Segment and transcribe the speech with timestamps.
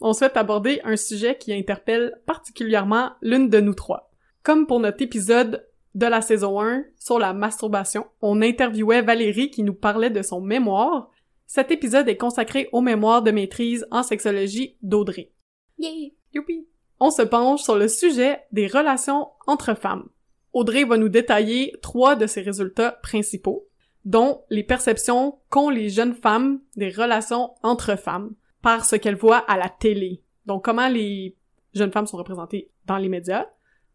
[0.00, 4.10] on souhaite aborder un sujet qui interpelle particulièrement l'une de nous trois.
[4.42, 9.62] Comme pour notre épisode de la saison 1 sur la masturbation, on interviewait Valérie qui
[9.62, 11.10] nous parlait de son mémoire.
[11.46, 15.30] Cet épisode est consacré au mémoire de maîtrise en sexologie d'Audrey.
[15.78, 16.10] Yeah!
[16.32, 16.66] Youpi!
[17.00, 20.08] On se penche sur le sujet des relations entre femmes.
[20.52, 23.68] Audrey va nous détailler trois de ses résultats principaux,
[24.04, 29.44] dont les perceptions qu'ont les jeunes femmes des relations entre femmes, par ce qu'elles voient
[29.46, 30.22] à la télé.
[30.46, 31.36] Donc, comment les
[31.74, 33.46] jeunes femmes sont représentées dans les médias.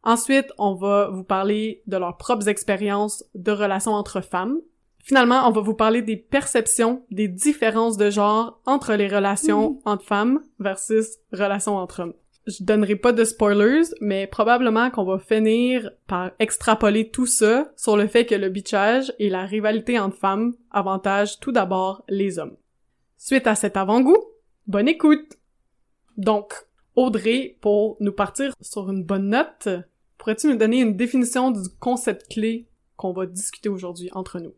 [0.04, 4.60] Ensuite, on va vous parler de leurs propres expériences de relations entre femmes.
[5.00, 10.06] Finalement, on va vous parler des perceptions, des différences de genre entre les relations entre
[10.06, 12.14] femmes versus relations entre hommes.
[12.46, 17.98] Je donnerai pas de spoilers, mais probablement qu'on va finir par extrapoler tout ça sur
[17.98, 22.58] le fait que le bitchage et la rivalité entre femmes avantagent tout d'abord les hommes.
[23.18, 24.18] Suite à cet avant-goût,
[24.70, 25.40] Bonne écoute!
[26.16, 26.54] Donc,
[26.96, 29.68] Audrey, pour nous partir sur une bonne note,
[30.20, 34.54] pourrais-tu nous donner une définition du concept clé qu'on va discuter aujourd'hui entre nous?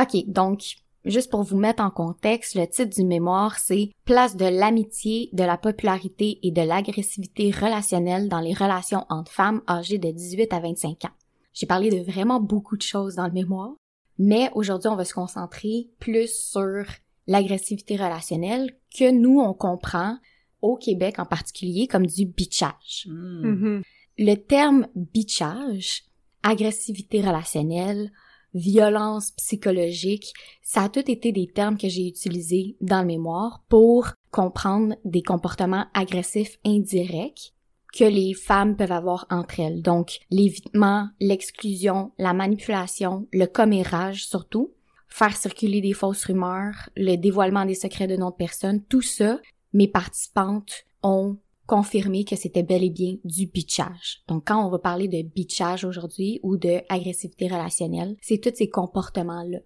[0.00, 4.46] OK, donc, juste pour vous mettre en contexte, le titre du mémoire, c'est Place de
[4.46, 10.10] l'amitié, de la popularité et de l'agressivité relationnelle dans les relations entre femmes âgées de
[10.10, 11.14] 18 à 25 ans.
[11.52, 13.74] J'ai parlé de vraiment beaucoup de choses dans le mémoire,
[14.18, 16.84] mais aujourd'hui, on va se concentrer plus sur
[17.26, 20.16] l'agressivité relationnelle que nous, on comprend
[20.62, 23.06] au Québec en particulier comme du bitchage.
[23.06, 23.44] Hmm.
[23.44, 23.82] Mm-hmm.
[24.18, 26.04] Le terme bitchage,
[26.42, 28.10] agressivité relationnelle,
[28.54, 30.32] violence psychologique,
[30.62, 35.22] ça a tout été des termes que j'ai utilisés dans le mémoire pour comprendre des
[35.22, 37.52] comportements agressifs indirects
[37.94, 39.82] que les femmes peuvent avoir entre elles.
[39.82, 44.72] Donc, l'évitement, l'exclusion, la manipulation, le commérage surtout,
[45.08, 49.40] faire circuler des fausses rumeurs, le dévoilement des secrets de notre personne, tout ça,
[49.72, 54.22] mes participantes ont confirmé que c'était bel et bien du bitchage.
[54.28, 58.68] Donc quand on va parler de bitchage aujourd'hui ou de agressivité relationnelle, c'est tous ces
[58.68, 59.58] comportements-là.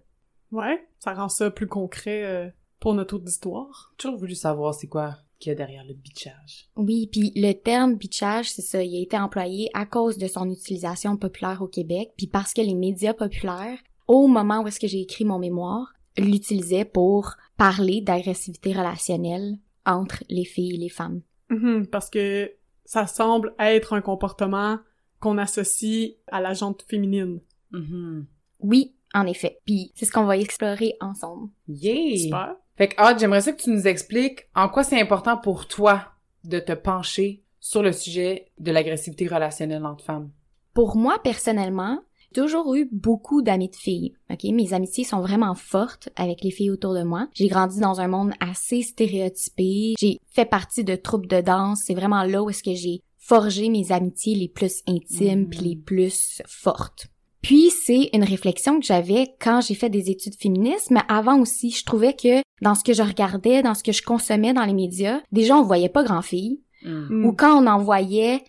[0.51, 2.49] Ouais, ça rend ça plus concret euh,
[2.79, 3.91] pour notre auditoire.
[3.91, 6.69] J'ai toujours voulu savoir c'est quoi qu'il y a derrière le bitchage.
[6.75, 10.49] Oui, puis le terme bitchage, c'est ça, il a été employé à cause de son
[10.49, 13.79] utilisation populaire au Québec, puis parce que les médias populaires
[14.11, 20.23] au moment où est-ce que j'ai écrit mon mémoire, l'utilisait pour parler d'agressivité relationnelle entre
[20.29, 21.21] les filles et les femmes.
[21.49, 22.51] Mm-hmm, parce que
[22.83, 24.79] ça semble être un comportement
[25.21, 27.39] qu'on associe à la jante féminine.
[27.71, 28.25] Mm-hmm.
[28.59, 29.59] Oui, en effet.
[29.65, 31.49] Puis c'est ce qu'on va explorer ensemble.
[31.69, 32.17] Yeah!
[32.17, 32.55] Super.
[32.75, 36.11] Fait que, ah, j'aimerais ça que tu nous expliques en quoi c'est important pour toi
[36.43, 40.31] de te pencher sur le sujet de l'agressivité relationnelle entre femmes.
[40.73, 42.01] Pour moi, personnellement,
[42.33, 44.13] toujours eu beaucoup d'amis de filles.
[44.31, 47.27] Ok, mes amitiés sont vraiment fortes avec les filles autour de moi.
[47.33, 49.93] J'ai grandi dans un monde assez stéréotypé.
[49.99, 51.83] J'ai fait partie de troupes de danse.
[51.85, 55.75] C'est vraiment là où est-ce que j'ai forgé mes amitiés les plus intimes puis les
[55.75, 57.07] plus fortes.
[57.41, 61.71] Puis c'est une réflexion que j'avais quand j'ai fait des études féministes, mais avant aussi,
[61.71, 64.73] je trouvais que dans ce que je regardais, dans ce que je consommais dans les
[64.73, 67.25] médias, déjà on voyait pas grand filles, Mm.
[67.25, 68.43] ou quand on en voyait,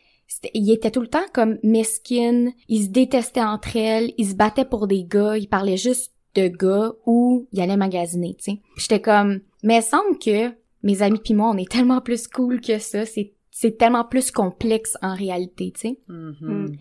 [0.55, 4.65] ils étaient tout le temps comme mesquines, ils se détestaient entre elles, ils se battaient
[4.65, 8.61] pour des gars, ils parlaient juste de gars ou ils allaient magasiner, tu sais.
[8.77, 12.61] J'étais comme, mais il semble que mes amis pis moi, on est tellement plus cool
[12.61, 15.99] que ça, c'est c'est tellement plus complexe en réalité, tu sais.
[16.09, 16.35] Mm-hmm.
[16.47, 16.77] Mm.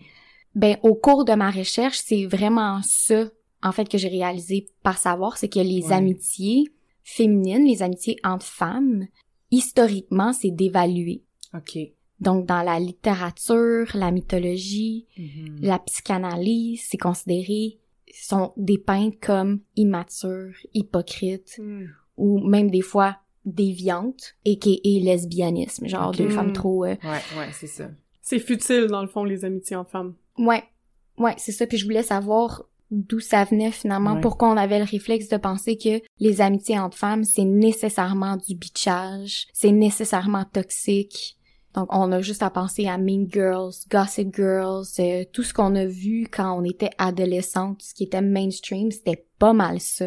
[0.54, 3.30] Ben au cours de ma recherche, c'est vraiment ça
[3.62, 5.92] en fait que j'ai réalisé par savoir, c'est que les Ouais.
[5.92, 6.64] amitiés
[7.04, 9.06] féminines, les amitiés entre femmes,
[9.50, 11.22] historiquement, c'est dévalué.
[11.54, 11.78] OK.
[12.22, 15.58] Donc, dans la littérature, la mythologie, Mhm.
[15.60, 17.78] la psychanalyse, c'est considéré,
[18.14, 21.86] sont dépeintes comme immatures, hypocrites, Mm.
[22.18, 26.18] ou même des fois déviantes, et qui est lesbianisme, genre Ok.
[26.18, 26.84] deux femmes trop...
[26.84, 27.90] euh, Ouais, ouais, c'est ça.
[28.20, 30.14] C'est futile, dans le fond, les amitiés entre femmes.
[30.38, 30.62] Ouais,
[31.18, 31.66] ouais, c'est ça.
[31.66, 34.20] Puis je voulais savoir d'où ça venait finalement, Ouais.
[34.20, 38.54] pourquoi on avait le réflexe de penser que les amitiés entre femmes, c'est nécessairement du
[38.54, 41.36] bitchage, c'est nécessairement toxique.
[41.74, 45.74] Donc on a juste à penser à Mean Girls, Gossip Girls, euh, tout ce qu'on
[45.74, 50.06] a vu quand on était adolescente, ce qui était mainstream, c'était pas mal ça.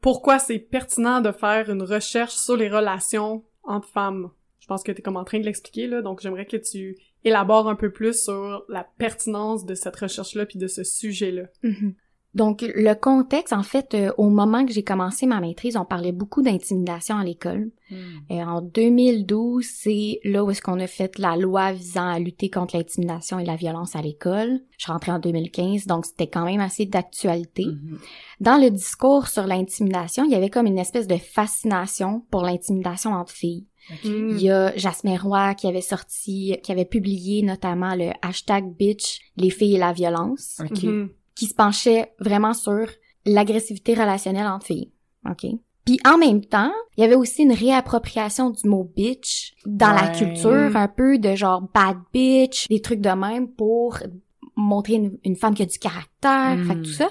[0.00, 4.30] Pourquoi c'est pertinent de faire une recherche sur les relations entre femmes?
[4.60, 6.96] Je pense que tu es comme en train de l'expliquer, là, donc j'aimerais que tu
[7.24, 11.44] élabores un peu plus sur la pertinence de cette recherche-là puis de ce sujet-là.
[11.62, 11.94] Mhm.
[12.36, 16.12] Donc, le contexte, en fait, euh, au moment que j'ai commencé ma maîtrise, on parlait
[16.12, 17.70] beaucoup d'intimidation à l'école.
[17.90, 18.18] Hmm.
[18.28, 22.50] Et en 2012, c'est là où est-ce qu'on a fait la loi visant à lutter
[22.50, 24.60] contre l'intimidation et la violence à l'école.
[24.76, 27.64] Je suis rentrée en 2015, donc c'était quand même assez d'actualité.
[27.64, 27.98] Mhm.
[28.40, 33.12] Dans le discours sur l'intimidation, il y avait comme une espèce de fascination pour l'intimidation
[33.12, 33.64] entre filles.
[34.04, 39.20] Il y a Jasmine Roy qui avait sorti, qui avait publié notamment le hashtag bitch,
[39.38, 40.82] les filles et la violence, Ok.
[40.82, 41.08] Mhm.
[41.36, 42.88] Qui se penchait vraiment sur
[43.24, 44.90] l'agressivité relationnelle entre filles.
[45.28, 45.46] OK?
[45.84, 50.08] Puis en même temps, il y avait aussi une réappropriation du mot bitch dans la
[50.08, 53.98] culture, un peu de genre bad bitch, des trucs de même pour
[54.56, 56.82] montrer une, une femme qui a du caractère, fait que Hmm.
[56.82, 57.08] tout ça.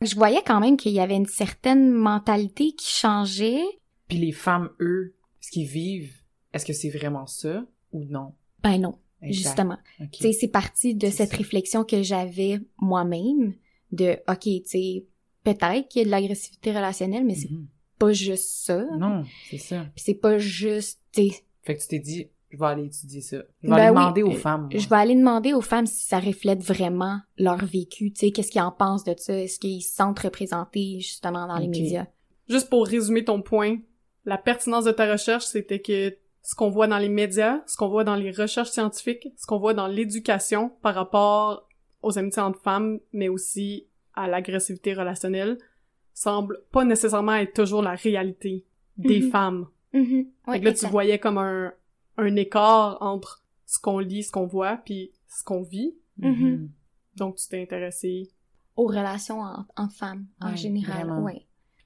[0.00, 3.62] Je voyais quand même qu'il y avait une certaine mentalité qui changeait.
[4.08, 6.14] Puis les femmes, eux, ce qu'ils vivent,
[6.52, 8.32] est-ce que c'est vraiment ça ou non?
[8.62, 9.44] Ben non, Exact.
[9.50, 9.78] justement.
[10.00, 10.10] Ok.
[10.12, 11.36] Tu sais, c'est parti de cette ça.
[11.36, 13.54] réflexion que j'avais moi-même
[13.92, 15.04] de, OK, tu sais,
[15.44, 17.66] peut-être qu'il y a de l'agressivité relationnelle, mais c'est Mhm.
[17.98, 18.84] pas juste ça.
[18.98, 19.82] Non, c'est ça.
[19.94, 23.20] Puis c'est pas juste, tu sais, Fait que tu t'es dit, je vais aller étudier
[23.20, 23.38] ça.
[23.62, 24.68] Je vais Ben aller oui, demander aux euh, femmes.
[24.70, 24.78] moi.
[24.80, 28.50] je vais aller demander aux femmes si ça reflète vraiment leur vécu, tu sais, qu'est-ce
[28.52, 32.06] qu'ils en pensent de ça, est-ce qu'ils se sentent représentés justement dans les médias.
[32.48, 33.78] Juste pour résumer ton point,
[34.24, 37.88] la pertinence de ta recherche, c'était que ce qu'on voit dans les médias, ce qu'on
[37.88, 41.68] voit dans les recherches scientifiques, ce qu'on voit dans l'éducation par rapport
[42.02, 45.58] aux amitiés entre femmes, mais aussi à l'agressivité relationnelle,
[46.14, 48.64] semble pas nécessairement être toujours la réalité
[48.96, 49.30] des Mhm.
[49.30, 49.66] femmes.
[49.92, 50.26] Mhm.
[50.44, 51.72] Fait Ouais, que là, tu voyais comme un,
[52.16, 55.94] un écart entre ce qu'on lit, ce qu'on voit, puis ce qu'on vit.
[56.18, 56.70] Mhm.
[57.16, 58.30] Donc, tu t'es intéressé.
[58.76, 61.10] Aux relations en- entre femmes, en Ouais, général.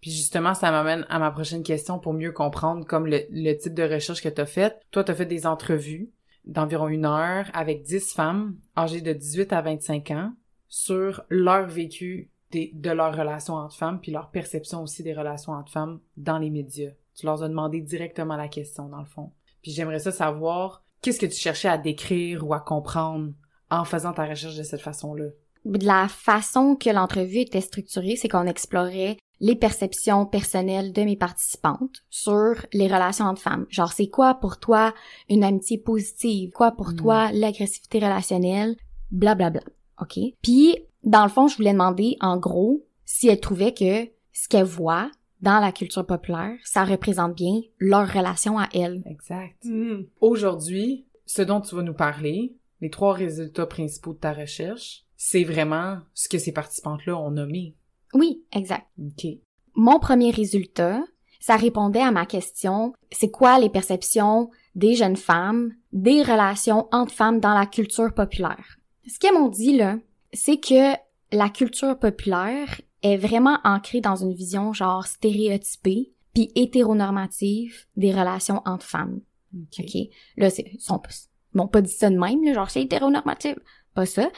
[0.00, 3.74] Puis justement, ça m'amène à ma prochaine question pour mieux comprendre comme le, le type
[3.74, 4.80] de recherche que tu as fait.
[4.90, 6.10] Toi, tu as fait des entrevues
[6.44, 10.32] d'environ une heure avec 10 femmes âgées de 18 à 25 ans
[10.68, 15.52] sur leur vécu des, de leurs relations entre femmes, puis leur perception aussi des relations
[15.52, 16.90] entre femmes dans les médias.
[17.14, 19.32] Tu leur as demandé directement la question, dans le fond.
[19.62, 23.32] Puis j'aimerais ça savoir, qu'est-ce que tu cherchais à décrire ou à comprendre
[23.70, 25.26] en faisant ta recherche de cette façon-là?
[25.64, 31.16] De la façon que l'entrevue était structurée, c'est qu'on explorait les perceptions personnelles de mes
[31.16, 33.66] participantes sur les relations entre femmes.
[33.70, 34.92] Genre, c'est quoi pour toi
[35.28, 36.50] une amitié positive?
[36.50, 36.96] Quoi pour Mm.
[36.96, 38.76] toi l'agressivité relationnelle?
[39.10, 39.62] Blablabla.
[40.00, 40.18] OK?
[40.42, 44.64] Puis, dans le fond, je voulais demander, en gros, si elles trouvaient que ce qu'elles
[44.64, 45.10] voient
[45.40, 49.02] dans la culture populaire, ça représente bien leur relation à elles.
[49.06, 49.56] Exact.
[49.64, 50.02] Hmm.
[50.20, 52.52] Aujourd'hui, ce dont tu vas nous parler,
[52.82, 57.74] les trois résultats principaux de ta recherche, c'est vraiment ce que ces participantes-là ont nommé.
[58.14, 58.86] Oui, exact.
[58.98, 59.26] OK.
[59.74, 61.02] Mon premier résultat,
[61.40, 67.12] ça répondait à ma question, c'est quoi les perceptions des jeunes femmes, des relations entre
[67.12, 68.78] femmes dans la culture populaire?
[69.06, 69.96] Ce qu'elles m'ont dit, là,
[70.32, 70.94] c'est que
[71.32, 78.62] la culture populaire est vraiment ancrée dans une vision genre stéréotypée puis hétéronormative des relations
[78.66, 79.20] entre femmes.
[79.54, 79.80] OK.
[79.80, 80.08] OK?
[80.36, 83.56] Là, c'est, ils m'ont pas dit ça de même, là, genre c'est hétéronormatif.
[83.94, 84.30] Pas ça.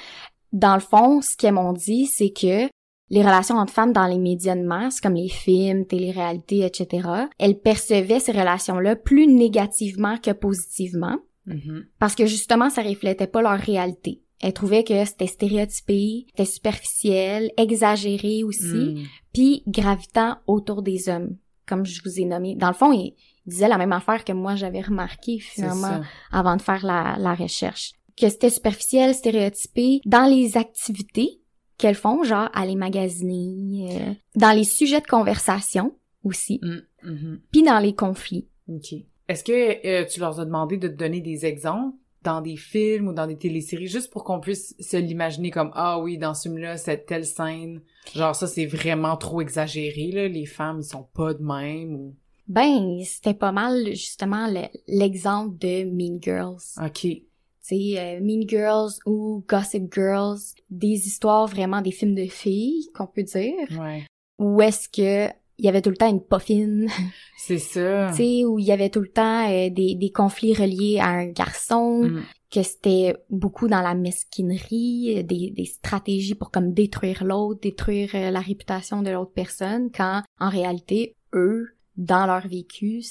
[0.52, 2.68] Dans le fond, ce qu'elles m'ont dit, c'est que
[3.12, 7.06] les relations entre femmes dans les médias de masse, comme les films, télé-réalités, etc.,
[7.38, 11.84] elles percevaient ces relations-là plus négativement que positivement, Mhm.
[11.98, 14.22] parce que justement, ça reflétait pas leur réalité.
[14.40, 18.64] Elles trouvaient que c'était stéréotypé, c'était superficiel, exagéré aussi,
[18.96, 19.02] Mm.
[19.32, 22.54] puis gravitant autour des hommes, comme je vous ai nommé.
[22.56, 23.14] Dans le fond, ils
[23.46, 27.92] disaient la même affaire que moi j'avais remarqué finalement avant de faire la, la recherche.
[28.16, 31.40] Que c'était superficiel, stéréotypé dans les activités
[31.78, 36.78] qu'elles font, genre aller magasiner, euh, dans les sujets de conversation aussi, Mm.
[37.10, 37.40] Mhm.
[37.50, 38.48] puis dans les conflits.
[38.68, 38.94] OK.
[39.28, 43.08] Est-ce que euh, tu leur as demandé de te donner des exemples dans des films
[43.08, 46.42] ou dans des téléséries, juste pour qu'on puisse se l'imaginer comme «Ah oui, dans ce
[46.48, 47.80] film-là, cette telle scène,
[48.14, 52.14] genre ça, c'est vraiment trop exagéré, là, les femmes, ils sont pas de même.» ou...
[52.46, 56.62] Ben, c'était pas mal justement le- l'exemple de Mean Girls.
[56.84, 57.06] OK.
[57.66, 60.38] Tu sais, euh, Mean Girls ou Gossip Girls,
[60.70, 64.04] des histoires vraiment des films de filles, qu'on peut dire, Ouais.
[64.38, 66.86] où est-ce que il y avait tout le temps une poffine,
[67.38, 68.08] C'est ça.
[68.10, 71.08] tu sais, où il y avait tout le temps euh, des, des conflits reliés à
[71.08, 72.22] un garçon, Mm.
[72.50, 78.10] que c'était beaucoup dans la mesquinerie, euh, des, des stratégies pour comme détruire l'autre, détruire
[78.14, 83.02] euh, la réputation de l'autre personne, quand en réalité, eux, dans leur vécu,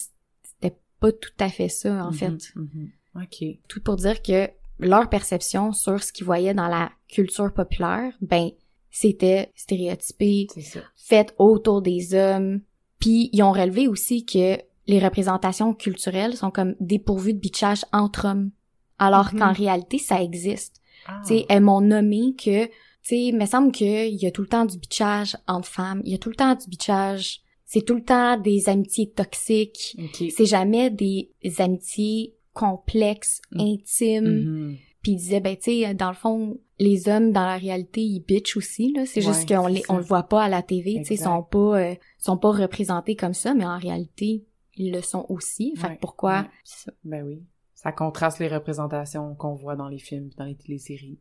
[0.43, 2.53] c'était pas tout à fait ça, en Mhm, fait.
[2.55, 2.89] mhm.
[3.15, 3.43] OK.
[3.67, 4.49] Tout pour dire que
[4.79, 8.49] leur perception sur ce qu'ils voyaient dans la culture populaire, ben,
[8.89, 10.47] c'était stéréotypé,
[10.95, 12.61] fait autour des hommes.
[12.99, 18.27] Puis ils ont relevé aussi que les représentations culturelles sont comme dépourvues de bitchage entre
[18.27, 18.51] hommes.
[18.99, 19.39] Alors Mhm.
[19.39, 20.81] qu'en réalité, ça existe.
[21.07, 21.21] Ah.
[21.25, 22.71] Tu sais, elles m'ont nommé que, tu
[23.03, 26.01] sais, il me semble qu'il y a tout le temps du bitchage entre femmes.
[26.05, 27.41] Il y a tout le temps du bitchage.
[27.65, 29.95] C'est tout le temps des amitiés toxiques.
[29.97, 30.25] Ok.
[30.35, 33.59] C'est jamais des amitiés complexes, Mm.
[33.61, 34.25] intimes.
[34.69, 34.77] Mhm.
[35.01, 38.19] Puis il disait, ben, tu sais, dans le fond, les hommes, dans la réalité, ils
[38.19, 39.05] bitchent aussi, là.
[39.07, 41.79] C'est juste qu'on les, on le voit pas à la TV, tu sais, sont pas,
[41.81, 45.73] euh, sont pas représentés comme ça, mais en réalité, ils le sont aussi.
[45.75, 46.41] Fait Ouais, que pourquoi?
[46.41, 46.47] ouais.
[46.63, 46.91] c'est ça.
[47.03, 47.43] Ben oui.
[47.73, 51.17] Ça contraste les représentations qu'on voit dans les films, dans les téléséries.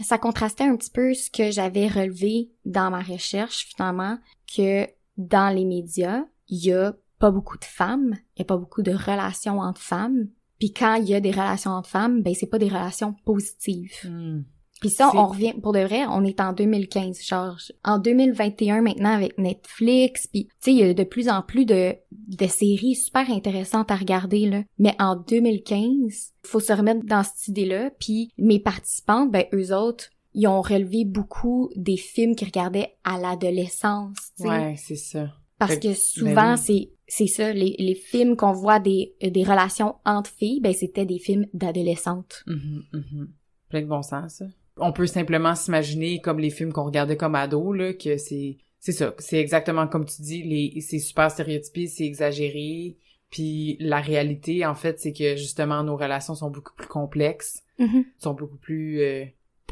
[0.00, 4.18] Ça contrastait un petit peu ce que j'avais relevé dans ma recherche, finalement,
[4.56, 4.86] que
[5.16, 8.82] dans les médias, il y a pas beaucoup de femmes, il y a pas beaucoup
[8.82, 10.28] de relations entre femmes.
[10.58, 13.92] Puis quand il y a des relations entre femmes, ben c'est pas des relations positives.
[14.04, 14.42] Hmm.
[14.80, 19.14] Puis ça, on revient, pour de vrai, on est en 2015, genre, en 2021 maintenant
[19.14, 22.94] avec Netflix, puis tu sais, il y a de plus en plus de, de séries
[22.94, 24.62] super intéressantes à regarder, là.
[24.78, 30.10] Mais en 2015, faut se remettre dans cette idée-là, puis mes participantes, ben, eux autres,
[30.34, 34.48] ils ont relevé beaucoup des films qu'ils regardaient à l'adolescence, tu sais.
[34.48, 35.30] Ouais, c'est ça.
[35.58, 36.58] Parce que ben souvent, oui.
[36.58, 41.04] c'est c'est ça, les, les films qu'on voit des, des relations entre filles, ben c'était
[41.06, 42.42] des films d'adolescentes.
[42.46, 43.28] Mhm, mhm.
[43.68, 44.46] Plein de bon sens, ça.
[44.78, 48.92] On peut simplement s'imaginer comme les films qu'on regardait comme ados, là, que c'est, c'est
[48.92, 52.96] ça, c'est exactement comme tu dis, les, c'est super stéréotypé, c'est exagéré,
[53.30, 58.04] puis la réalité, en fait, c'est que justement, nos relations sont beaucoup plus complexes, Mhm.
[58.18, 59.24] sont beaucoup plus euh,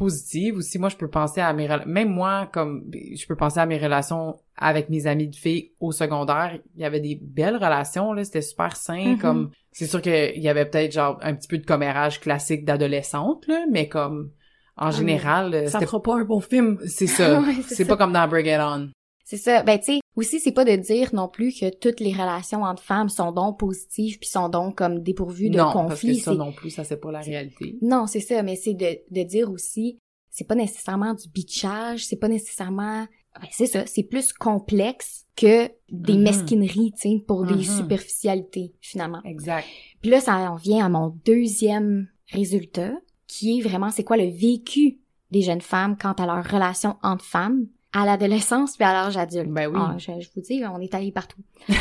[0.02, 0.78] positives aussi.
[0.78, 4.36] Moi, je peux penser à mes même moi, comme je peux penser à mes relations
[4.56, 6.58] avec mes amis de filles au secondaire.
[6.74, 9.18] Il y avait des belles relations, là, c'était super sain, Mhm.
[9.18, 13.46] comme c'est sûr qu'il y avait peut-être genre un petit peu de commérage classique d'adolescente,
[13.46, 14.30] là, mais comme
[14.76, 16.78] en Ah, général, euh, Ça fera pas un bon film.
[16.86, 17.40] c'est ça.
[17.40, 18.88] Ouais, c'est pas comme dans Bring It On.
[19.24, 19.62] C'est ça.
[19.62, 22.82] Ben, tu sais, aussi, c'est pas de dire non plus que toutes les relations entre
[22.82, 26.20] femmes sont donc positives puis sont donc comme dépourvues de non, parce que conflits.
[26.20, 27.76] ça non plus, ça c'est pas la réalité.
[27.82, 29.98] Non, c'est ça, mais c'est de, de dire aussi,
[30.30, 33.06] c'est pas nécessairement du bitchage, c'est pas nécessairement...
[33.40, 36.22] ben, c'est ça, c'est plus complexe que des Mhm.
[36.22, 37.62] mesquineries, tu sais, pour des Mhm.
[37.62, 39.20] superficialités, finalement.
[39.24, 39.66] Exact.
[40.00, 42.92] Puis là, ça en vient à mon deuxième résultat,
[43.26, 44.98] qui est vraiment, c'est quoi le vécu
[45.30, 47.66] des jeunes femmes quant à leur relation entre femmes?
[47.92, 49.50] À l'adolescence puis à l'âge adulte.
[49.50, 49.78] Ben oui.
[49.78, 51.40] Ah, je, je vous dis, on est allé partout.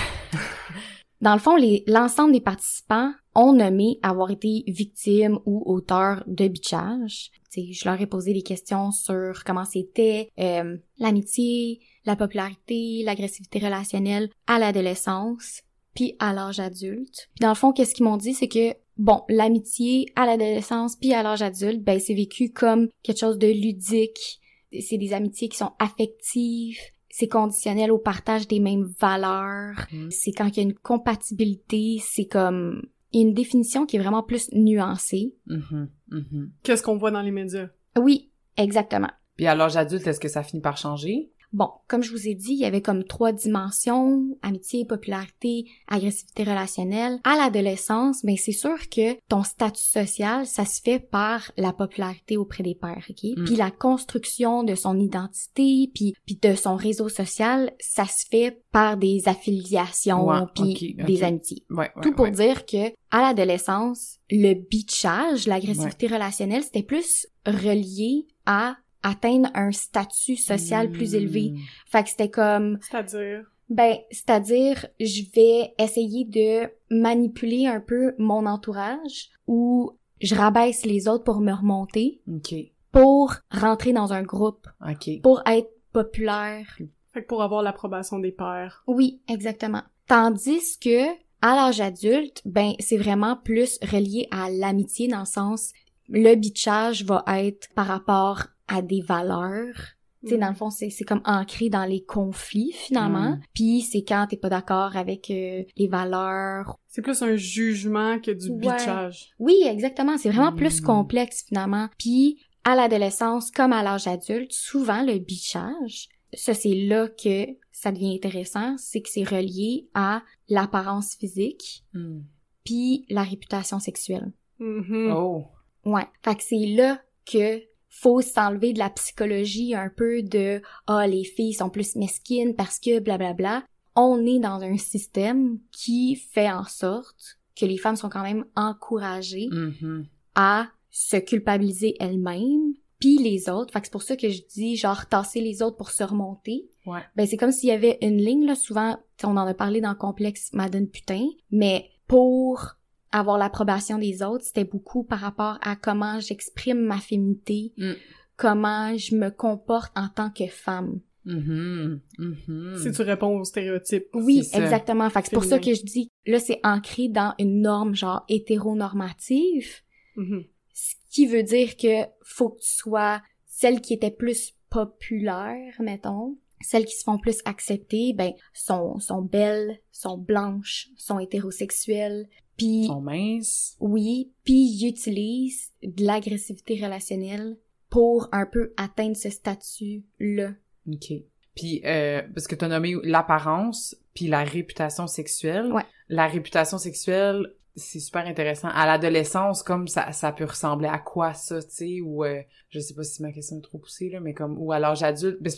[1.22, 7.30] Dans le fond, l'ensemble des participants ont nommé avoir été victimes ou auteurs de bitchage.
[7.51, 13.03] Tu sais, je leur ai posé des questions sur comment c'était euh, l'amitié, la popularité,
[13.06, 15.62] l'agressivité relationnelle à l'adolescence,
[15.94, 17.30] puis à l'âge adulte.
[17.36, 21.13] Puis dans le fond, qu'est-ce qu'ils m'ont dit, c'est que bon, l'amitié à l'adolescence puis
[21.13, 24.39] à l'âge adulte, ben c'est vécu comme quelque chose de ludique.
[24.80, 26.78] C'est des amitiés qui sont affectives,
[27.10, 29.88] c'est conditionnel au partage des mêmes valeurs.
[29.92, 30.12] Mhm.
[30.12, 33.98] C'est quand il y a une compatibilité, c'est comme il y a une définition qui
[33.98, 35.36] est vraiment plus nuancée.
[35.48, 36.51] Mhm.
[36.63, 37.68] Qu'est-ce qu'on voit dans les médias?
[38.00, 39.12] Oui, exactement.
[39.36, 41.31] Puis à l'âge adulte, est-ce que ça finit par changer?
[41.53, 46.43] Bon, comme je vous ai dit, il y avait comme trois dimensions, amitié, popularité, agressivité
[46.43, 47.20] relationnelle.
[47.24, 52.38] À l'adolescence, ben c'est sûr que ton statut social, ça se fait par la popularité
[52.38, 53.24] auprès des pairs, OK?
[53.24, 53.43] Mm.
[53.43, 58.62] Puis la construction de son identité, puis puis de son réseau social, ça se fait
[58.72, 61.63] par des affiliations, Ouais, puis des amitiés.
[61.70, 68.25] Ouais, ouais, Tout pour dire que à l'adolescence, le bitchage, l'agressivité relationnelle, c'était plus relié
[68.46, 71.51] à atteindre un statut social plus élevé.
[71.51, 71.58] Mm.
[71.88, 73.46] Fait que c'était comme, C'est-à-dire...
[73.70, 79.91] ben, c'est-à-dire, je vais essayer de manipuler un peu mon entourage ou
[80.22, 82.53] je rabaisse les autres pour me remonter, OK.
[82.91, 85.22] pour rentrer dans un groupe, OK.
[85.24, 86.77] pour être populaire.
[87.13, 88.84] Fait que pour avoir l'approbation des pairs.
[88.88, 89.81] Oui, exactement.
[90.08, 91.10] Tandis que,
[91.41, 95.74] à l'âge adulte, ben, c'est vraiment plus relié à l'amitié dans le sens,
[96.08, 99.75] le bitchage va être par rapport à des valeurs.
[100.24, 103.32] Tu sais, dans le fond, c'est, c'est comme ancré dans les conflits, finalement.
[103.32, 103.42] Mm.
[103.56, 106.78] Puis c'est quand t'es pas d'accord avec euh, les valeurs.
[106.88, 108.58] C'est plus un jugement que du Ouais.
[108.60, 109.32] bitchage.
[109.40, 110.18] Oui, exactement.
[110.20, 110.86] C'est vraiment plus Mm.
[110.86, 111.90] complexe, finalement.
[111.98, 117.92] Puis, à l'adolescence, comme à l'âge adulte, souvent, le bitchage, ça, c'est là que ça
[117.92, 122.20] devient intéressant, c'est que c'est relié à l'apparence physique, Mm.
[122.63, 124.32] puis la réputation sexuelle.
[124.60, 125.12] Mhm.
[125.18, 125.46] Oh.
[125.84, 126.06] Ouais.
[126.24, 127.60] Fait que c'est là que
[127.93, 132.79] faut s'enlever de la psychologie un peu de ah les filles sont plus mesquines parce
[132.79, 133.63] que blablabla.
[133.95, 138.45] On est dans un système qui fait en sorte que les femmes sont quand même
[138.55, 140.05] encouragées Mhm.
[140.36, 143.74] à se culpabiliser elles-mêmes puis les autres.
[143.74, 146.69] Fait que c'est pour ça que je dis genre tasser les autres pour se remonter.
[146.86, 147.01] Ouais.
[147.17, 149.89] Ben c'est comme s'il y avait une ligne là souvent, on en a parlé dans
[149.91, 152.75] le complexe Madone putain, mais pour
[153.12, 157.91] avoir l'approbation des autres, c'était beaucoup par rapport à comment j'exprime ma féminité, Mm.
[158.38, 161.00] comment je me comporte en tant que femme.
[161.25, 162.01] Mhm.
[162.18, 162.77] Mhm.
[162.82, 164.08] Si tu réponds aux stéréotypes.
[164.15, 165.08] Oui, exactement.
[165.12, 168.25] Fait que c'est pour ça que je dis, là, c'est ancré dans une norme, genre,
[168.27, 169.82] hétéronormative,
[170.15, 170.46] Mhm.
[170.74, 176.38] ce qui veut dire que faut que tu sois celle qui était plus populaire, mettons.
[176.62, 182.27] Celles qui se font plus accepter, ben, sont, sont belles, sont blanches, sont hétérosexuelles,
[182.62, 183.75] puis sont minces.
[183.80, 187.58] oui, puis ils utilisent de l'agressivité relationnelle
[187.89, 190.51] pour un peu atteindre ce statut-là.
[190.88, 191.13] OK.
[191.56, 195.72] Puis, euh, parce que tu as nommé l'apparence, puis la réputation sexuelle.
[195.72, 195.84] Ouais.
[196.08, 198.70] La réputation sexuelle, c'est super intéressant.
[198.70, 202.80] À l'adolescence, comme ça, ça peut ressembler à quoi ça, tu sais, ou euh, je
[202.80, 205.41] sais pas si ma question est trop poussée, là, mais comme, ou à l'âge adulte.
[205.41, 205.50] que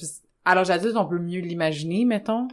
[0.45, 2.47] à l'âge adulte, on peut mieux l'imaginer, mettons.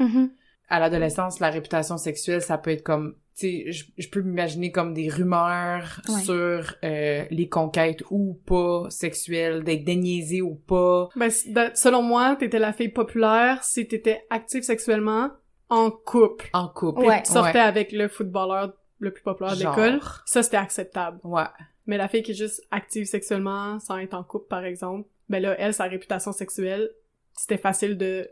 [0.69, 5.09] À l'adolescence, la réputation sexuelle, ça peut être comme, je, je peux m'imaginer comme des
[5.09, 6.21] rumeurs Ouais.
[6.21, 11.09] sur euh, les conquêtes ou pas sexuelles, d'être déniaisé ou pas.
[11.17, 15.31] Ben, de- selon moi, t'étais la fille populaire si t'étais active sexuellement
[15.69, 16.49] en couple.
[16.53, 17.01] En couple.
[17.05, 17.23] Ouais.
[17.23, 20.01] Tu sortais avec le footballeur le plus populaire de l'école.
[20.27, 21.19] Ça, c'était acceptable.
[21.25, 21.45] Ouais.
[21.87, 25.41] Mais la fille qui est juste active sexuellement sans être en couple, par exemple, ben
[25.41, 26.91] là, elle, sa réputation sexuelle,
[27.37, 28.29] c'était facile de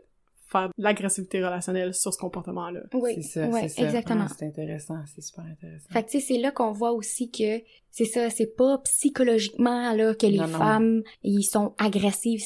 [0.51, 2.81] faire de l'agressivité relationnelle sur ce comportement-là.
[2.93, 3.83] Oui, C'est ça, ouais, c'est ça.
[3.83, 4.25] exactement.
[4.27, 5.87] Ah, c'est intéressant, c'est super intéressant.
[5.91, 9.93] Fait que tu sais, c'est là qu'on voit aussi que c'est ça, c'est pas psychologiquement
[9.93, 10.57] là que les Non, non.
[10.57, 12.43] femmes ils sont agressives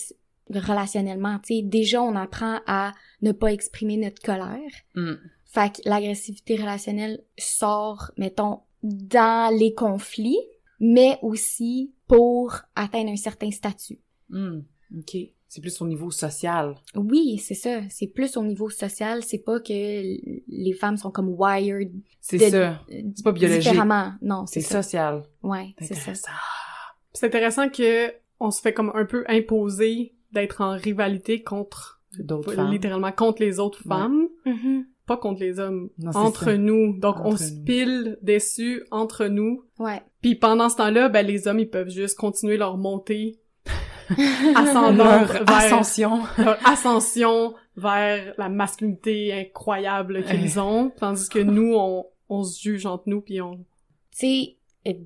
[0.53, 1.39] relationnellement.
[1.39, 4.71] Tu sais, déjà on apprend à ne pas exprimer notre colère.
[4.95, 5.13] Hmm.
[5.45, 10.39] Fait que l'agressivité relationnelle sort, mettons, dans les conflits,
[10.79, 13.99] mais aussi pour atteindre un certain statut.
[14.29, 14.61] Hmm.
[14.97, 15.15] OK.
[15.53, 16.73] C'est plus au niveau social.
[16.95, 17.81] Oui, c'est ça.
[17.91, 19.21] C'est plus au niveau social.
[19.23, 21.91] C'est pas que les femmes sont comme wired.
[22.21, 22.81] C'est ça.
[22.89, 23.61] C'est pas biologique.
[23.61, 24.13] Différemment.
[24.23, 25.21] Non, C'est social.
[25.43, 26.31] Ouais, C'est c'est ça.
[27.13, 32.53] C'est intéressant que on se fait comme un peu imposer d'être en rivalité contre, D'autres
[32.53, 32.71] femmes.
[32.71, 33.95] littéralement contre les autres Ouais.
[33.95, 34.87] femmes, Mhm.
[35.05, 36.57] pas contre les hommes, Non, entre ça.
[36.57, 36.97] nous.
[36.97, 39.63] Donc on se pile dessus entre nous.
[39.77, 40.01] Ouais.
[40.23, 43.39] Puis pendant ce temps-là, ben les hommes ils peuvent juste continuer leur montée
[44.55, 46.21] ascendante Leur vers ascension.
[46.37, 52.85] leur ascension vers la masculinité incroyable qu'ils ont, tandis que nous on on se juge
[52.85, 54.57] entre nous puis on Tu sais,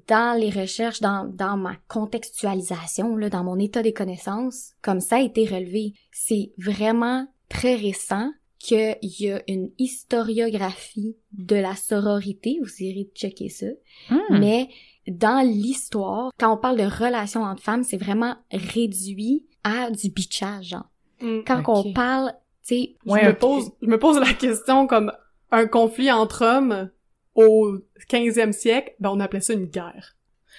[0.08, 5.18] dans les recherches, dans, dans ma contextualisation, là, dans mon état des connaissances, comme ça
[5.18, 12.60] a été relevé, c'est vraiment très récent qu'il y a une historiographie de la sororité,
[12.62, 13.68] vous irez checker ça,
[14.10, 14.40] Hmm.
[14.40, 14.70] mais
[15.08, 20.66] dans l'histoire, quand on parle de relations entre femmes, c'est vraiment réduit à du bitchage,
[20.70, 20.90] genre.
[21.22, 21.40] Mm.
[21.46, 21.68] Quand Ok.
[21.70, 22.34] on parle,
[22.66, 23.38] tu sais, je Ouais, me ok.
[23.40, 25.12] pose je me pose la question comme
[25.52, 26.90] un conflit entre hommes
[27.36, 27.78] au
[28.10, 30.14] 15e siècle, ben on appelait ça une guerre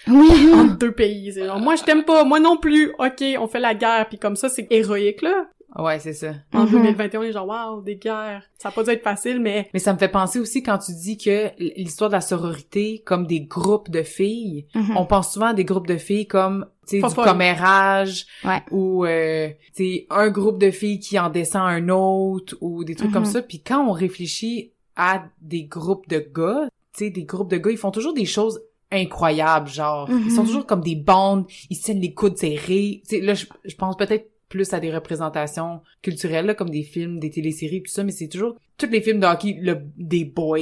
[0.06, 1.32] oui, entre deux pays.
[1.32, 2.92] C'est genre moi je t'aime pas, moi non plus.
[3.00, 5.48] OK, on fait la guerre puis comme ça c'est héroïque là.
[5.76, 6.32] Ouais, c'est ça.
[6.54, 6.70] En Mhm.
[6.70, 8.42] 2021, on est genre waouh, des guerres.
[8.56, 10.92] Ça a pas dû être facile mais Mais ça me fait penser aussi quand tu
[10.92, 14.96] dis que l'histoire de la sororité, comme des groupes de filles, Mhm.
[14.96, 17.24] on pense souvent à des groupes de filles comme, tu sais, du folle.
[17.26, 18.62] commérage, Ouais.
[18.70, 22.94] ou, euh, tu sais, un groupe de filles qui en descend un autre, ou des
[22.94, 23.14] trucs Mhm.
[23.14, 23.42] comme ça.
[23.42, 27.70] Puis quand on réfléchit à des groupes de gars, tu sais, des groupes de gars,
[27.70, 28.58] ils font toujours des choses
[28.90, 30.22] incroyables, genre, Mhm.
[30.24, 33.02] ils sont toujours comme des bandes, ils tiennent les coudes serrés.
[33.08, 37.18] Tu sais, là, je pense peut-être plus à des représentations culturelles, là, comme des films,
[37.20, 40.58] des téléséries, tout ça, mais c'est toujours, tous les films de hockey, le, des boys,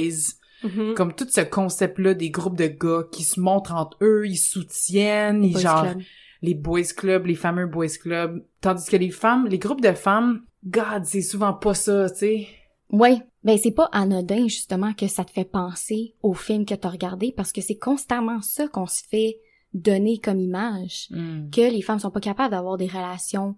[0.63, 0.95] Mhm.
[0.95, 5.43] comme tout ce concept-là des groupes de gars qui se montrent entre eux, ils soutiennent,
[5.43, 6.01] ils Boys genre Club.
[6.41, 10.41] les boys clubs, les fameux boys clubs, tandis que les femmes, les groupes de femmes,
[10.65, 12.47] God, c'est souvent pas ça, tu sais.
[12.89, 16.89] Oui, ben c'est pas anodin justement que ça te fait penser au film que t'as
[16.89, 19.37] regardé parce que c'est constamment ça qu'on se fait
[19.77, 21.49] donner comme image Hmm.
[21.49, 23.55] que les femmes sont pas capables d'avoir des relations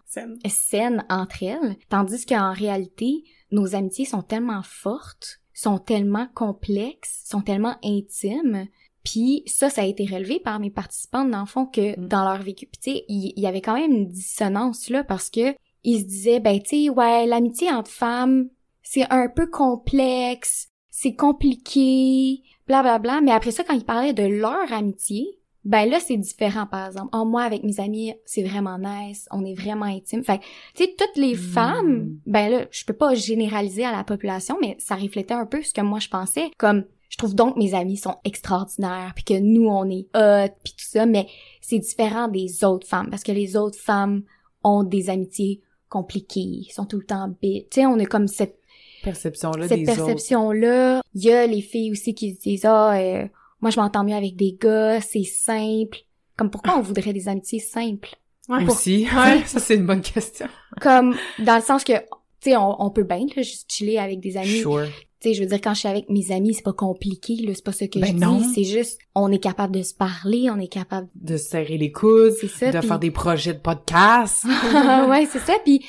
[0.48, 7.42] saines entre elles, tandis qu'en réalité, nos amitiés sont tellement fortes, sont tellement complexes, sont
[7.42, 8.68] tellement intimes.
[9.04, 12.08] Puis ça, ça a été relevé par mes participantes dans le fond que Mm.
[12.08, 15.04] dans leur vécu, puis tu sais, il il y, avait quand même une dissonance là
[15.04, 18.50] parce que ils se disaient ben tu sais ouais l'amitié entre femmes
[18.84, 23.22] c'est un peu complexe, c'est compliqué, bla bla bla.
[23.22, 25.39] Mais après ça, quand ils parlaient de leur amitié,
[25.70, 27.10] ben là c'est différent par exemple.
[27.14, 30.24] Oh moi avec mes amis c'est vraiment nice, on est vraiment intime.
[30.24, 30.40] Fait
[30.74, 31.38] tu sais toutes les Mm.
[31.38, 35.62] femmes, ben là je peux pas généraliser à la population, mais ça reflétait un peu
[35.62, 36.50] ce que moi je pensais.
[36.58, 40.54] Comme je trouve donc que mes amis sont extraordinaires, puis que nous, on est hot,
[40.64, 41.28] puis tout ça, mais
[41.62, 44.22] c'est différent des autres femmes, parce que les autres femmes
[44.64, 47.70] ont des amitiés compliquées, sont tout le temps bêtes.
[47.72, 48.58] Tu sais, on a comme cette
[49.04, 51.02] Perception-là cette des perception-là.
[51.16, 53.28] Il y a les filles aussi qui se disent, ah, euh,
[53.62, 56.00] moi, je m'entends mieux avec des gars, c'est simple.
[56.38, 58.16] Comme pourquoi on voudrait des amitiés simples?
[58.48, 58.66] Ouais.
[58.66, 59.06] Aussi.
[59.16, 59.44] Ouais.
[59.46, 60.48] ça, c'est une bonne question.
[60.82, 64.20] Comme, dans le sens que, tu sais, on, on peut bien, là, juste chiller avec
[64.22, 64.62] des amis.
[64.62, 64.88] Sure.
[65.20, 67.52] Tu sais, je veux dire, quand je suis avec mes amis, c'est pas compliqué, là,
[67.54, 68.38] c'est pas ça que Ben je non.
[68.38, 71.78] dis, c'est juste, on est capable de se parler, on est capable, De se serrer
[71.78, 74.46] les coudes, ça, de faire des projets de podcast.
[75.10, 75.86] ouais, c'est ça, puis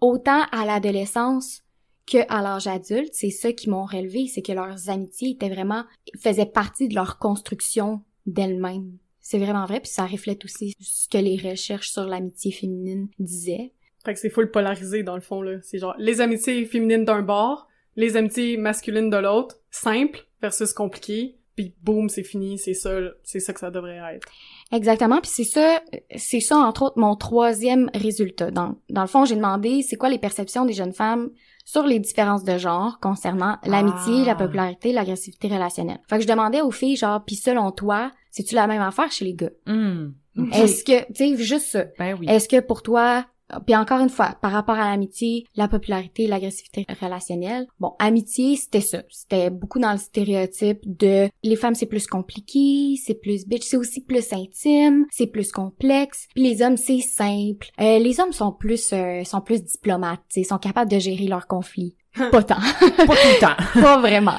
[0.00, 1.61] autant à l'adolescence
[2.06, 5.84] que à l'âge adulte, c'est ça qui m'ont relevé, c'est que leurs amitiés étaient vraiment,
[6.20, 8.98] faisaient partie de leur construction d'elles-mêmes.
[9.20, 13.72] C'est vraiment vrai, puis ça reflète aussi ce que les recherches sur l'amitié féminine disaient.
[14.04, 15.58] Fait que c'est full polarisé, dans le fond, là.
[15.62, 21.36] C'est genre, les amitiés féminines d'un bord, les amitiés masculines de l'autre, simple versus compliqué,
[21.54, 24.26] puis boum, c'est fini, c'est ça, c'est ça que ça devrait être.
[24.72, 25.82] Exactement, puis c'est ça,
[26.16, 28.50] c'est ça entre autres mon troisième résultat.
[28.50, 31.30] Dans, dans le fond, j'ai demandé c'est quoi les perceptions des jeunes femmes
[31.64, 34.26] sur les différences de genre concernant l'amitié, Ah.
[34.26, 36.00] la popularité, l'agressivité relationnelle.
[36.08, 39.24] Fait que je demandais aux filles genre puis selon toi, c'est-tu la même affaire chez
[39.24, 39.50] les gars?
[39.66, 40.12] Hmm.
[40.52, 41.84] Est-ce que tu sais juste ça.
[41.98, 42.26] Ben oui.
[42.28, 43.26] Est-ce que pour toi
[43.66, 48.80] puis encore une fois, par rapport à l'amitié, la popularité, l'agressivité relationnelle, bon, amitié, c'était
[48.80, 49.02] ça.
[49.10, 53.76] C'était beaucoup dans le stéréotype de les femmes, c'est plus compliqué, c'est plus bitch, c'est
[53.76, 56.26] aussi plus intime, c'est plus complexe.
[56.34, 57.68] Puis les hommes, c'est simple.
[57.80, 61.46] Euh, les hommes sont plus euh, sont plus diplomates, ils sont capables de gérer leurs
[61.46, 61.96] conflits.
[62.30, 63.56] Pas tant, Pas tout le temps.
[63.80, 64.36] pas vraiment.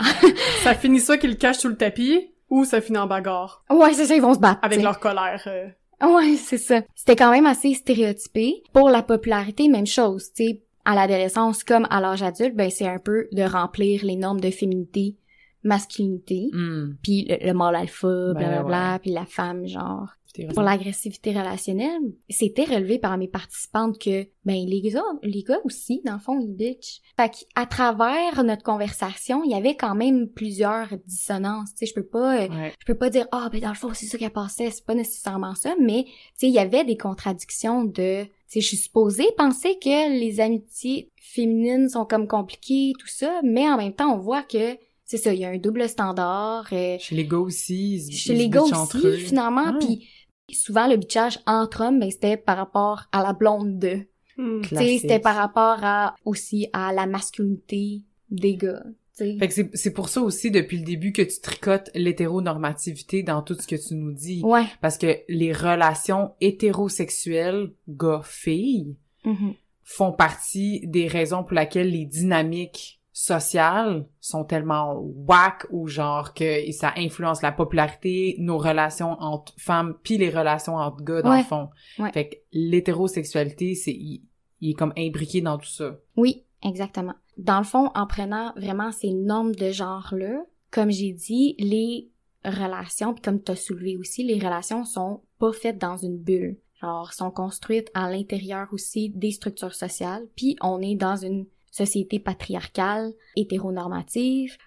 [0.63, 3.93] Ça finit soit qu'ils le cachent sous le tapis, ou ça finit en bagarre, Ouais,
[3.93, 4.59] c'est ça, ils vont se battre.
[4.61, 4.83] avec t'sais.
[4.83, 5.41] leur colère.
[5.47, 5.67] euh.
[6.01, 6.81] Ouais, c'est ça.
[6.95, 8.63] C'était quand même assez stéréotypé.
[8.73, 12.87] Pour la popularité, même chose, tu sais, à l'adolescence comme à l'âge adulte, ben c'est
[12.87, 15.15] un peu de remplir les normes de féminité,
[15.63, 16.95] masculinité, Hmm.
[17.01, 18.99] puis le, le mâle alpha, Ben blablabla, ouais.
[18.99, 20.09] puis la femme, genre.
[20.53, 26.01] Pour l'agressivité relationnelle, c'était relevé par mes participantes que, ben, les gars, les gars aussi,
[26.05, 27.01] dans le fond, ils bitch.
[27.19, 31.93] Fait qu'à travers notre conversation, il y avait quand même plusieurs dissonances, tu sais, je
[31.93, 32.73] peux pas, euh, Ouais.
[32.79, 34.95] je peux pas dire ah ben dans le fond c'est ça qu'elle passait c'est pas
[34.95, 38.77] nécessairement ça mais tu sais il y avait des contradictions de tu sais je suis
[38.77, 44.13] supposée penser que les amitiés féminines sont comme compliquées tout ça mais en même temps
[44.13, 47.37] on voit que c'est ça il y a un double standard euh, Chez les gars
[47.37, 49.17] aussi, ils, chez ils les gars aussi eux.
[49.17, 50.07] finalement puis
[50.53, 53.99] souvent le bitchage entre hommes ben c'était par rapport à la blonde de
[54.35, 55.01] tu sais Classique.
[55.01, 58.83] c'était par rapport à aussi à la masculinité des gars
[59.15, 61.91] tu sais Fait que c'est- c'est pour ça aussi, depuis le début, que tu tricotes
[61.93, 64.41] l'hétéronormativité dans tout ce que tu nous dis.
[64.43, 69.53] ouais Parce que les relations hétérosexuelles, gars-filles, Mhm.
[69.83, 76.71] font partie des raisons pour lesquelles les dynamiques sociales sont tellement whack ou genre que
[76.71, 81.37] ça influence la popularité, nos relations entre femmes puis les relations entre gars dans Ouais.
[81.37, 81.69] le fond.
[81.99, 82.11] Ouais.
[82.11, 84.23] Fait que l'hétérosexualité, c'est il,
[84.61, 85.97] il est comme imbriqué dans tout ça.
[86.17, 87.13] Oui, exactement.
[87.37, 92.09] Dans le fond, en prenant vraiment ces normes de genre-là, comme j'ai dit, les
[92.43, 96.57] relations, puis comme tu as soulevé aussi, les relations sont pas faites dans une bulle.
[96.81, 102.19] Genre, sont construites à l'intérieur aussi des structures sociales, puis on est dans une société
[102.19, 104.57] patriarcale, hétéronormative.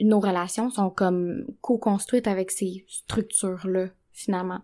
[0.00, 4.58] Nos relations sont comme co-construites avec ces structures-là, finalement.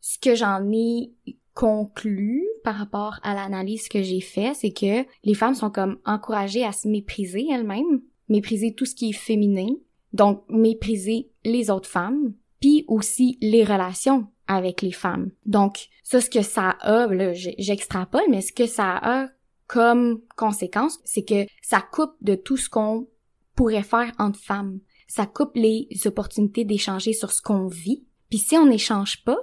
[0.00, 1.12] Ce que j'en ai
[1.54, 6.62] conclu par rapport à l'analyse que j'ai fait, c'est que les femmes sont comme encouragées
[6.62, 9.74] à se mépriser elles-mêmes, mépriser tout ce qui est féminin,
[10.12, 15.30] donc mépriser les autres femmes, puis aussi les relations avec les femmes.
[15.46, 19.28] Donc ça, ce que ça a, là, j'extrapole, mais ce que ça a
[19.66, 23.08] comme conséquence, c'est que ça coupe de tout ce qu'on
[23.54, 24.80] pourrait faire entre femmes.
[25.08, 28.04] Ça coupe les opportunités d'échanger sur ce qu'on vit.
[28.28, 29.38] Puis si on n'échange pas,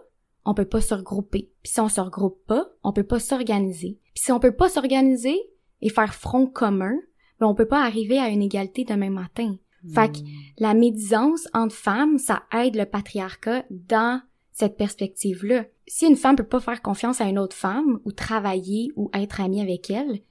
[0.45, 1.51] on peut pas se regrouper.
[1.63, 3.99] Puis si on se regroupe pas, on peut pas s'organiser.
[4.13, 5.39] Puis si on peut pas s'organiser
[5.81, 6.95] et faire front commun,
[7.39, 9.55] ben on peut pas arriver à une égalité demain matin.
[9.93, 10.27] Fait que Hmm.
[10.59, 14.21] la médisance entre femmes, ça aide le patriarcat dans
[14.53, 15.65] cette perspective-là.
[15.87, 19.41] Si une femme peut pas faire confiance à une autre femme, ou travailler, ou être
[19.41, 20.21] amie avec elle,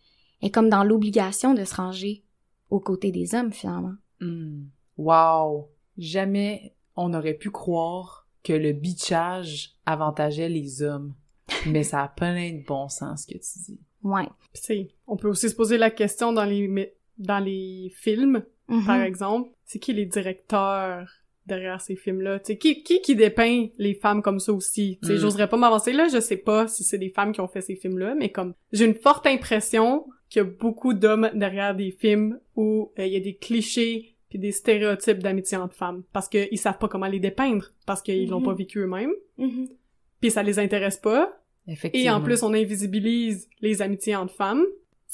[0.40, 2.24] elle est comme dans l'obligation de se ranger
[2.70, 3.94] aux côtés des hommes, finalement.
[4.20, 4.64] Hmm.
[4.96, 5.68] Wow!
[5.98, 11.14] Jamais on aurait pu croire que le bitchage avantageait les hommes.
[11.66, 13.80] Mais ça a plein de bon sens ce que tu dis.
[14.02, 14.26] Ouais.
[14.52, 18.42] Pis tu sais, on peut aussi se poser la question dans les dans les films,
[18.86, 21.08] par exemple, c'est qui les directeurs?
[21.46, 22.38] Derrière ces films-là?
[22.40, 24.98] Tu sais, qui, qui qui dépeint les femmes comme ça aussi?
[25.02, 25.18] Tu sais, Mm.
[25.18, 27.76] j'oserais pas m'avancer là, je sais pas si c'est des femmes qui ont fait ces
[27.76, 32.38] films-là, mais comme, j'ai une forte impression qu'il y a beaucoup d'hommes derrière des films
[32.56, 36.56] où euh, il y a des clichés puis des stéréotypes d'amitié entre femmes, parce qu'ils
[36.58, 38.46] savent pas comment les dépeindre, parce qu'ils l'ont Mhm.
[38.46, 39.68] pas vécu eux-mêmes, Mhm.
[40.22, 42.12] puis ça les intéresse pas, et Effectivement.
[42.14, 44.64] en plus on invisibilise les amitiés entre femmes.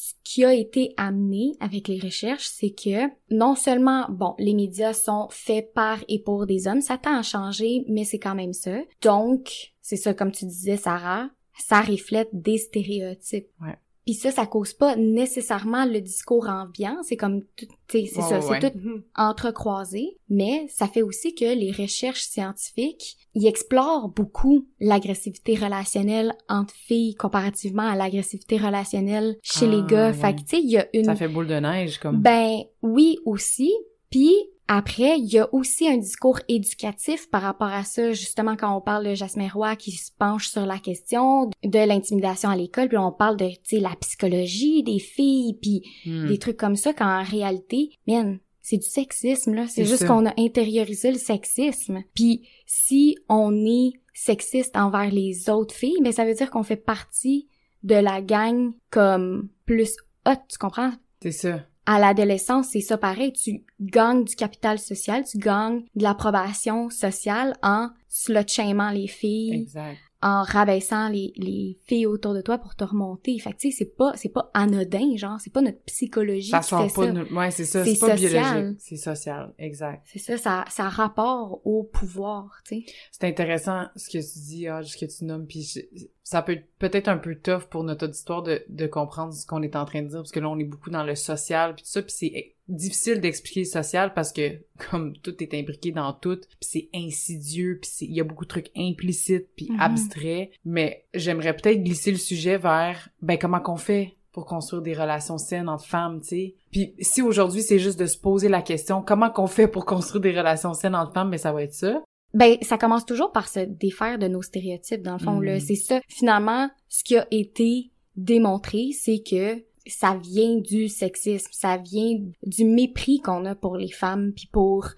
[0.00, 4.92] Ce qui a été amené avec les recherches, c'est que non seulement, bon, les médias
[4.92, 8.52] sont faits par et pour des hommes, ça tend à changer, mais c'est quand même
[8.52, 8.78] ça.
[9.02, 13.48] Donc, c'est ça, comme tu disais, Sarah, ça reflète des stéréotypes.
[13.60, 13.76] Ouais.
[14.08, 18.22] Puis ça, ça cause pas nécessairement le discours ambiant, c'est comme, tout- tu sais, c'est
[18.22, 19.02] Ouais, ça, ouais, c'est tout Mhm.
[19.14, 26.72] entrecroisés, mais ça fait aussi que les recherches scientifiques y explorent beaucoup l'agressivité relationnelle entre
[26.74, 30.06] filles comparativement à l'agressivité relationnelle chez Ah, les gars.
[30.08, 30.14] ouais.
[30.14, 31.04] Fait que, tu sais, il y a une...
[31.04, 32.16] Ça fait boule de neige, comme...
[32.22, 33.70] Ben oui aussi.
[34.10, 34.32] Puis
[34.68, 38.80] après, il y a aussi un discours éducatif par rapport à ça, justement quand on
[38.82, 42.98] parle de Jasmine Roy qui se penche sur la question de l'intimidation à l'école, puis
[42.98, 46.28] on parle de, tu sais, la psychologie des filles, puis Hmm.
[46.28, 49.66] des trucs comme ça, quand en réalité, man, c'est du sexisme, là.
[49.66, 52.02] C'est juste qu'on a intériorisé le sexisme.
[52.14, 56.76] Puis si on est sexiste envers les autres filles, mais ça veut dire qu'on fait
[56.76, 57.48] partie
[57.84, 60.92] de la gang comme plus hot, tu comprends?
[61.22, 61.64] C'est ça.
[61.90, 63.32] À l'adolescence, c'est ça pareil.
[63.32, 69.96] Tu gagnes du capital social, tu gagnes de l'approbation sociale en slut-shamant les filles, Exact.
[70.20, 73.38] En rabaissant les, les filles autour de toi pour te remonter.
[73.38, 76.60] Fait que tu sais, c'est pas, c'est pas anodin, genre, c'est pas notre psychologie Ça
[76.60, 77.12] qui sort fait pas ça.
[77.12, 77.34] de.
[77.34, 77.84] Ouais, c'est ça.
[77.84, 78.30] C'est pas social.
[78.62, 78.80] biologique.
[78.80, 79.54] C'est social.
[79.58, 80.02] Exact.
[80.06, 82.92] C'est ça, ça, ça a rapport au pouvoir, tu sais.
[83.12, 86.52] C'est intéressant ce que tu dis, ah, ce que tu nommes, puis je- ça peut
[86.52, 89.84] être peut-être un peu tough pour notre auditoire de, de comprendre ce qu'on est en
[89.84, 92.02] train de dire, parce que là, on est beaucoup dans le social, puis tout ça,
[92.02, 96.58] puis c'est difficile d'expliquer le social parce que, comme tout est imbriqué dans tout, puis
[96.60, 99.80] c'est insidieux, puis c'est- il y a beaucoup de trucs implicites, puis Mhm.
[99.80, 104.92] abstraits, mais j'aimerais peut-être glisser le sujet vers, ben, comment qu'on fait pour construire des
[104.94, 106.54] relations saines entre femmes, tu sais.
[106.70, 110.20] Puis si aujourd'hui, c'est juste de se poser la question, comment qu'on fait pour construire
[110.20, 112.02] des relations saines entre femmes, mais ça va être ça.
[112.34, 115.42] Ben, ça commence toujours par se défaire de nos stéréotypes, dans le fond, Mhm.
[115.44, 115.60] là.
[115.60, 116.00] C'est ça.
[116.08, 122.64] Finalement, ce qui a été démontré, c'est que ça vient du sexisme, ça vient du
[122.64, 124.88] mépris qu'on a pour les femmes, puis pour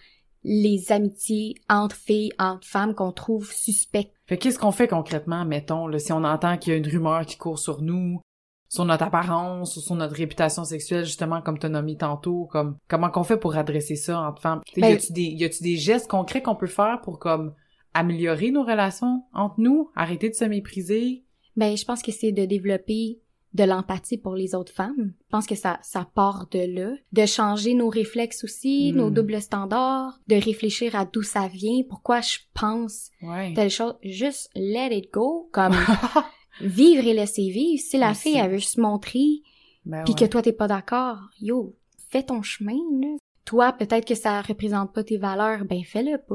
[0.43, 4.15] les amitiés entre filles, entre femmes qu'on trouve suspectes.
[4.27, 7.27] Fait qu'est-ce qu'on fait concrètement, mettons, là, si on entend qu'il y a une rumeur
[7.27, 8.21] qui court sur nous,
[8.69, 13.11] sur notre apparence, ou sur notre réputation sexuelle, justement, comme t'as nommé tantôt, comme, comment
[13.11, 14.61] qu'on fait pour adresser ça entre femmes?
[14.65, 17.53] T'sais, Ben- y a-tu des, y a-tu des gestes concrets qu'on peut faire pour, comme,
[17.95, 19.91] améliorer nos relations entre nous?
[19.97, 21.25] Arrêter de se mépriser?
[21.57, 23.19] Ben, je pense que c'est de développer
[23.55, 25.13] de l'empathie pour les autres femmes.
[25.27, 26.93] Je pense que ça, ça part de là.
[27.13, 28.97] De changer nos réflexes aussi, Mm.
[28.97, 33.53] nos doubles standards, de réfléchir à d'où ça vient, pourquoi je pense Ouais.
[33.55, 33.95] telle chose.
[34.05, 35.73] Juste let it go, comme
[36.61, 37.83] vivre et laisser vivre.
[37.83, 38.23] Si la Merci.
[38.31, 39.43] fille, elle veut se montrer,
[39.85, 40.21] Ben puis ouais.
[40.21, 41.77] que toi, t'es pas d'accord, yo,
[42.09, 43.17] fais ton chemin, là.
[43.45, 46.35] Toi, peut-être que ça représente pas tes valeurs, ben fais-le pas.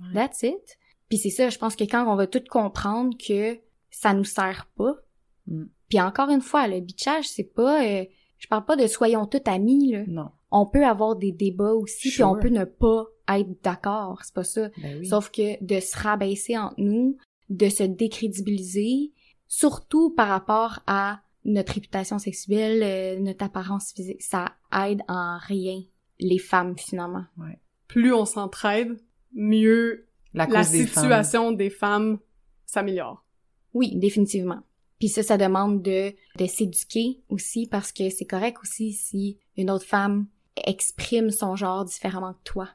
[0.00, 0.12] Ouais.
[0.14, 0.78] That's it.
[1.08, 3.58] Puis c'est ça, je pense que quand on va tout comprendre que
[3.90, 4.94] ça nous sert pas,
[5.48, 5.64] Mm.
[5.88, 7.84] Puis encore une fois, le bitchage, c'est pas...
[7.84, 8.04] euh,
[8.38, 10.04] je parle pas de soyons tous amis, là.
[10.06, 10.30] Non.
[10.50, 14.44] On peut avoir des débats aussi, puis on peut ne pas être d'accord, c'est pas
[14.44, 14.68] ça.
[14.80, 15.06] Ben oui.
[15.06, 17.16] Sauf que de se rabaisser entre nous,
[17.50, 19.12] de se décrédibiliser,
[19.48, 24.52] surtout par rapport à notre réputation sexuelle, euh, notre apparence physique, ça
[24.86, 25.82] aide en rien
[26.18, 27.24] les femmes finalement.
[27.88, 28.98] Plus on s'entraide,
[29.32, 30.64] mieux La, femmes.
[30.64, 32.18] situation des femmes
[32.64, 33.24] s'améliore.
[33.74, 34.60] Oui, définitivement.
[34.98, 39.70] Puis ça, ça demande de, de s'éduquer aussi parce que c'est correct aussi si une
[39.70, 40.26] autre femme
[40.64, 42.68] exprime son genre différemment que toi.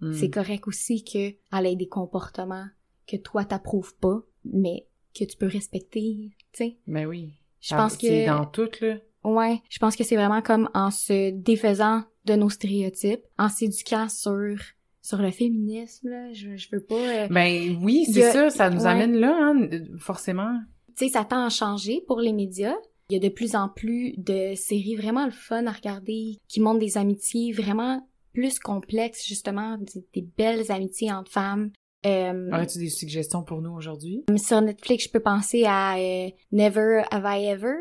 [0.00, 0.12] Mm.
[0.12, 2.66] C'est correct aussi qu'elle ait des comportements
[3.06, 4.86] que toi t'approuves pas, mais
[5.18, 6.76] que tu peux respecter, tu sais.
[6.86, 7.34] Ben oui.
[7.60, 8.96] Je pense C'est que dans tout, là.
[9.24, 14.08] ouais, je pense que c'est vraiment comme en se défaisant de nos stéréotypes, en s'éduquant
[14.08, 14.56] sur
[15.02, 18.70] sur le féminisme là, je, je veux pas euh, Ben oui, c'est a- ça, ça
[18.70, 18.86] nous ouais.
[18.88, 20.58] amène là, hein, forcément.
[20.96, 22.74] Tu sais ça tend à changer pour les médias.
[23.08, 26.60] Il y a de plus en plus de séries vraiment le fun à regarder qui
[26.60, 31.70] montrent des amitiés vraiment plus complexes justement, des, des belles amitiés entre femmes.
[32.04, 34.24] Euh, Aurais-tu des suggestions pour nous aujourd'hui?
[34.36, 37.74] Sur Netflix, je peux penser à euh, Never Have I Ever,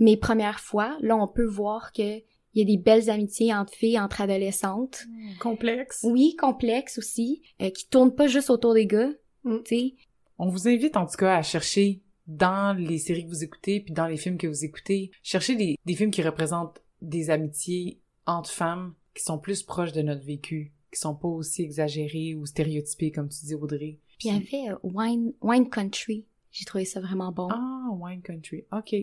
[0.00, 0.96] mes premières fois.
[1.00, 2.18] Là, on peut voir que
[2.56, 5.04] il y a des belles amitiés entre filles, entre adolescentes.
[5.40, 6.00] Complexe.
[6.04, 9.10] Oui, complexes aussi, euh, qui tournent pas juste autour des gars,
[9.44, 9.58] Mm.
[9.64, 9.94] tu sais.
[10.38, 13.92] On vous invite en tout cas à chercher dans les séries que vous écoutez puis
[13.92, 18.50] dans les films que vous écoutez, chercher des, des films qui représentent des amitiés entre
[18.50, 23.12] femmes qui sont plus proches de notre vécu, qui sont pas aussi exagérées ou stéréotypées
[23.12, 23.98] comme tu dis Audrey.
[24.18, 26.26] Puis il y avait euh, Wine, Wine Country.
[26.50, 27.48] J'ai trouvé ça vraiment bon.
[27.50, 28.64] Ah, Wine Country.
[28.72, 28.94] OK.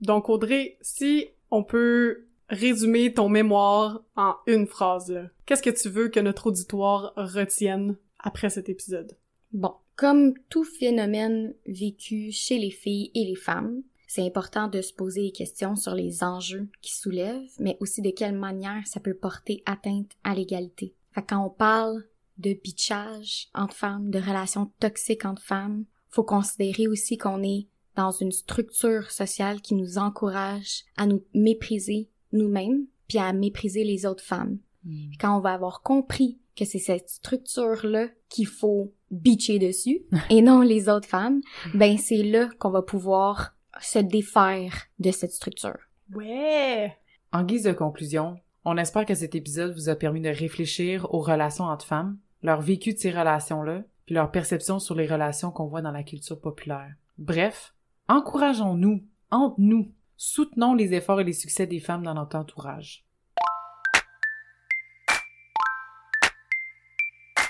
[0.00, 5.14] Donc Audrey, si on peut résumer ton mémoire en une phrase,
[5.46, 9.16] qu'est-ce que tu veux que notre auditoire retienne après cet épisode?
[9.52, 14.92] Bon, comme tout phénomène vécu chez les filles et les femmes, c'est important de se
[14.92, 19.14] poser des questions sur les enjeux qui soulèvent, mais aussi de quelle manière ça peut
[19.14, 20.94] porter atteinte à l'égalité.
[21.28, 22.04] Quand on parle
[22.38, 28.10] de bitchage entre femmes, de relations toxiques entre femmes, faut considérer aussi qu'on est dans
[28.10, 34.24] une structure sociale qui nous encourage à nous mépriser nous-mêmes, puis à mépriser les autres
[34.24, 34.58] femmes.
[34.84, 35.10] Hmm.
[35.20, 40.62] Quand on va avoir compris que c'est cette structure-là qu'il faut bitcher dessus, et non
[40.62, 41.40] les autres femmes,
[41.74, 45.78] ben c'est là qu'on va pouvoir se défaire de cette structure.
[46.14, 46.96] Ouais!
[47.32, 51.20] En guise de conclusion, on espère que cet épisode vous a permis de réfléchir aux
[51.20, 55.66] relations entre femmes, leur vécu de ces relations-là, puis leur perception sur les relations qu'on
[55.66, 56.94] voit dans la culture populaire.
[57.18, 57.74] Bref,
[58.08, 63.04] encourageons-nous, entre nous, soutenons les efforts et les succès des femmes dans notre entourage.